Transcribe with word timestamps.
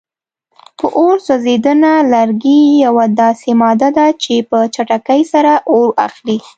په 0.79 0.87
اور 0.97 1.15
سوځېدنه: 1.27 1.93
لرګي 2.13 2.59
یوه 2.85 3.05
داسې 3.21 3.49
ماده 3.61 3.89
ده 3.97 4.07
چې 4.23 4.33
په 4.49 4.59
چټکۍ 4.73 5.21
سره 5.33 5.53
اور 5.71 5.89
اخلي. 6.07 6.37